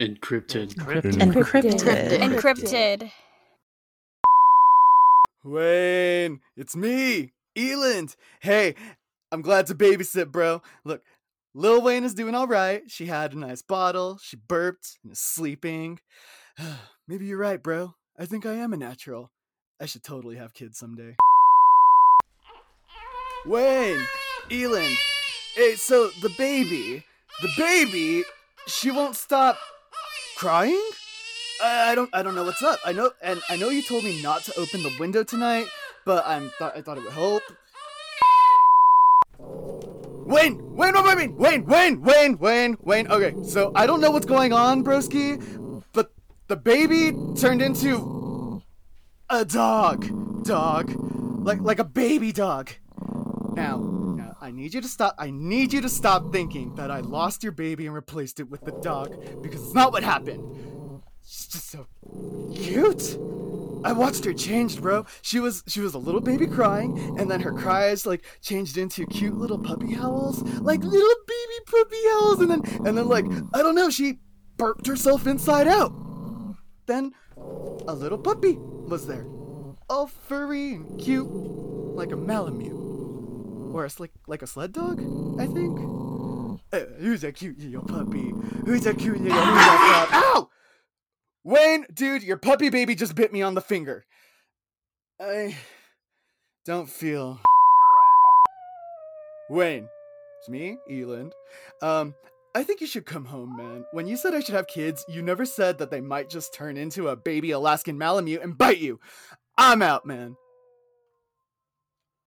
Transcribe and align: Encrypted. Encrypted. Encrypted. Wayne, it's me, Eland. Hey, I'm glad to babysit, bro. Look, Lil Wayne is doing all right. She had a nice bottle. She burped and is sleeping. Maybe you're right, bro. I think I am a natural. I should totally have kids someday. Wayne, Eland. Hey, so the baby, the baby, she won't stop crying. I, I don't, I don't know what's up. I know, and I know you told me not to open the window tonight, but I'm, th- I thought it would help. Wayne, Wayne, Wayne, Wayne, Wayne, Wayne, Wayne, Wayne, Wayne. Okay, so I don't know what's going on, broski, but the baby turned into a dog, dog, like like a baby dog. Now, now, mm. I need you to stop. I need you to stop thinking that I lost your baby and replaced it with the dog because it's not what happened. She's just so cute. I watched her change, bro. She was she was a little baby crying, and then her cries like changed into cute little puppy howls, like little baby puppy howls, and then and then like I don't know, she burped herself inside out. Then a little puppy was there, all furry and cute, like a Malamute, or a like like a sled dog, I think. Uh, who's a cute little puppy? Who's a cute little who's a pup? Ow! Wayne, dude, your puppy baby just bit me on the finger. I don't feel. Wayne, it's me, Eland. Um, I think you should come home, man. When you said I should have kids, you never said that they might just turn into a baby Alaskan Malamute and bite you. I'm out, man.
Encrypted. 0.00 0.74
Encrypted. 0.74 2.18
Encrypted. 2.20 3.10
Wayne, 5.42 6.40
it's 6.56 6.76
me, 6.76 7.32
Eland. 7.56 8.14
Hey, 8.40 8.76
I'm 9.32 9.42
glad 9.42 9.66
to 9.66 9.74
babysit, 9.74 10.30
bro. 10.30 10.62
Look, 10.84 11.02
Lil 11.52 11.82
Wayne 11.82 12.04
is 12.04 12.14
doing 12.14 12.36
all 12.36 12.46
right. 12.46 12.82
She 12.86 13.06
had 13.06 13.32
a 13.32 13.38
nice 13.38 13.60
bottle. 13.62 14.18
She 14.22 14.36
burped 14.36 14.98
and 15.02 15.12
is 15.12 15.18
sleeping. 15.18 15.98
Maybe 17.08 17.26
you're 17.26 17.38
right, 17.38 17.60
bro. 17.60 17.94
I 18.16 18.26
think 18.26 18.46
I 18.46 18.54
am 18.54 18.72
a 18.72 18.76
natural. 18.76 19.32
I 19.80 19.86
should 19.86 20.04
totally 20.04 20.36
have 20.36 20.54
kids 20.54 20.78
someday. 20.78 21.16
Wayne, 23.44 24.06
Eland. 24.48 24.94
Hey, 25.56 25.74
so 25.74 26.10
the 26.22 26.32
baby, 26.38 27.04
the 27.42 27.50
baby, 27.56 28.22
she 28.68 28.92
won't 28.92 29.16
stop 29.16 29.58
crying. 30.38 30.90
I, 31.60 31.90
I 31.90 31.94
don't, 31.96 32.08
I 32.12 32.22
don't 32.22 32.36
know 32.36 32.44
what's 32.44 32.62
up. 32.62 32.78
I 32.84 32.92
know, 32.92 33.10
and 33.20 33.42
I 33.50 33.56
know 33.56 33.70
you 33.70 33.82
told 33.82 34.04
me 34.04 34.22
not 34.22 34.44
to 34.44 34.56
open 34.56 34.84
the 34.84 34.94
window 35.00 35.24
tonight, 35.24 35.66
but 36.04 36.24
I'm, 36.24 36.52
th- 36.58 36.72
I 36.76 36.80
thought 36.80 36.96
it 36.96 37.02
would 37.02 37.12
help. 37.12 37.42
Wayne, 39.40 40.76
Wayne, 40.76 40.94
Wayne, 40.94 41.16
Wayne, 41.16 41.36
Wayne, 41.36 41.66
Wayne, 41.66 42.00
Wayne, 42.02 42.38
Wayne, 42.38 42.76
Wayne. 42.82 43.08
Okay, 43.08 43.34
so 43.42 43.72
I 43.74 43.84
don't 43.86 44.00
know 44.00 44.12
what's 44.12 44.26
going 44.26 44.52
on, 44.52 44.84
broski, 44.84 45.82
but 45.92 46.12
the 46.46 46.54
baby 46.54 47.12
turned 47.36 47.60
into 47.60 48.62
a 49.30 49.44
dog, 49.44 50.44
dog, 50.44 50.92
like 51.44 51.60
like 51.60 51.80
a 51.80 51.84
baby 51.84 52.30
dog. 52.30 52.70
Now, 53.58 53.76
now, 53.76 54.24
mm. 54.24 54.36
I 54.40 54.50
need 54.50 54.74
you 54.74 54.80
to 54.80 54.88
stop. 54.88 55.14
I 55.18 55.30
need 55.30 55.72
you 55.72 55.80
to 55.80 55.88
stop 55.88 56.32
thinking 56.32 56.74
that 56.76 56.90
I 56.90 57.00
lost 57.00 57.42
your 57.42 57.52
baby 57.52 57.86
and 57.86 57.94
replaced 57.94 58.40
it 58.40 58.48
with 58.48 58.64
the 58.64 58.72
dog 58.72 59.42
because 59.42 59.62
it's 59.62 59.74
not 59.74 59.92
what 59.92 60.02
happened. 60.02 61.02
She's 61.24 61.48
just 61.48 61.70
so 61.70 61.86
cute. 62.54 63.18
I 63.84 63.92
watched 63.92 64.24
her 64.24 64.32
change, 64.32 64.80
bro. 64.80 65.06
She 65.22 65.40
was 65.40 65.62
she 65.66 65.80
was 65.80 65.94
a 65.94 65.98
little 65.98 66.20
baby 66.20 66.46
crying, 66.46 67.16
and 67.18 67.30
then 67.30 67.40
her 67.40 67.52
cries 67.52 68.06
like 68.06 68.24
changed 68.40 68.78
into 68.78 69.06
cute 69.06 69.36
little 69.36 69.58
puppy 69.58 69.94
howls, 69.94 70.42
like 70.60 70.82
little 70.82 71.16
baby 71.26 71.58
puppy 71.66 72.08
howls, 72.10 72.40
and 72.40 72.50
then 72.50 72.86
and 72.86 72.98
then 72.98 73.08
like 73.08 73.26
I 73.54 73.62
don't 73.62 73.74
know, 73.74 73.90
she 73.90 74.18
burped 74.56 74.86
herself 74.86 75.26
inside 75.26 75.68
out. 75.68 75.92
Then 76.86 77.12
a 77.36 77.94
little 77.94 78.18
puppy 78.18 78.56
was 78.58 79.06
there, 79.06 79.26
all 79.88 80.06
furry 80.06 80.74
and 80.74 80.98
cute, 80.98 81.28
like 81.28 82.10
a 82.10 82.16
Malamute, 82.16 82.77
or 83.72 83.84
a 83.84 83.90
like 83.98 84.12
like 84.26 84.42
a 84.42 84.46
sled 84.46 84.72
dog, 84.72 85.00
I 85.38 85.46
think. 85.46 85.78
Uh, 86.72 86.80
who's 86.98 87.24
a 87.24 87.32
cute 87.32 87.58
little 87.58 87.82
puppy? 87.82 88.32
Who's 88.66 88.86
a 88.86 88.94
cute 88.94 89.20
little 89.20 89.40
who's 89.40 89.64
a 89.64 89.78
pup? 89.78 90.08
Ow! 90.12 90.50
Wayne, 91.44 91.86
dude, 91.92 92.22
your 92.22 92.36
puppy 92.36 92.68
baby 92.68 92.94
just 92.94 93.14
bit 93.14 93.32
me 93.32 93.42
on 93.42 93.54
the 93.54 93.60
finger. 93.60 94.04
I 95.20 95.56
don't 96.66 96.88
feel. 96.88 97.40
Wayne, 99.48 99.88
it's 100.40 100.48
me, 100.48 100.76
Eland. 100.90 101.32
Um, 101.80 102.14
I 102.54 102.62
think 102.64 102.80
you 102.80 102.86
should 102.86 103.06
come 103.06 103.24
home, 103.24 103.56
man. 103.56 103.84
When 103.92 104.06
you 104.06 104.16
said 104.16 104.34
I 104.34 104.40
should 104.40 104.54
have 104.54 104.66
kids, 104.66 105.04
you 105.08 105.22
never 105.22 105.46
said 105.46 105.78
that 105.78 105.90
they 105.90 106.00
might 106.00 106.28
just 106.28 106.52
turn 106.52 106.76
into 106.76 107.08
a 107.08 107.16
baby 107.16 107.52
Alaskan 107.52 107.96
Malamute 107.96 108.42
and 108.42 108.58
bite 108.58 108.78
you. 108.78 109.00
I'm 109.56 109.80
out, 109.80 110.04
man. 110.04 110.36